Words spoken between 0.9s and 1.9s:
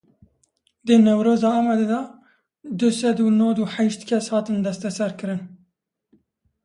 Newroza Amedê